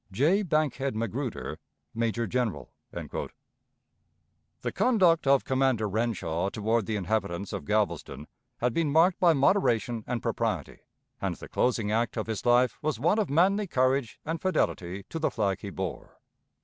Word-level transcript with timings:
"J. 0.11 0.41
BANKHEAD 0.41 0.95
MAGRUDER, 0.95 1.59
"Major 1.93 2.25
General." 2.25 2.71
The 2.91 4.71
conduct 4.73 5.27
of 5.27 5.45
Commander 5.45 5.87
Renshaw 5.87 6.49
toward 6.49 6.87
the 6.87 6.95
inhabitants 6.95 7.53
of 7.53 7.65
Galveston 7.65 8.25
had 8.57 8.73
been 8.73 8.91
marked 8.91 9.19
by 9.19 9.33
moderation 9.33 10.03
and 10.07 10.19
propriety, 10.19 10.79
and 11.21 11.35
the 11.35 11.47
closing 11.47 11.91
act 11.91 12.17
of 12.17 12.25
his 12.25 12.47
life 12.47 12.79
was 12.81 12.99
one 12.99 13.19
of 13.19 13.29
manly 13.29 13.67
courage 13.67 14.19
and 14.25 14.41
fidelity 14.41 15.03
to 15.09 15.19
the 15.19 15.29
flag 15.29 15.59
he 15.61 15.69
bore. 15.69 16.17